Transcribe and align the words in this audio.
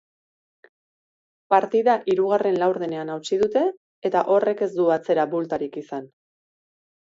Partida 1.55 1.97
hirugarren 2.13 2.57
laurdenean 2.65 3.13
hautsi 3.17 3.39
dute 3.43 3.63
eta 4.11 4.27
horrek 4.37 4.67
ez 4.71 4.73
du 4.81 4.91
atzera 4.99 5.31
bultarik 5.39 5.83
izan. 5.87 6.13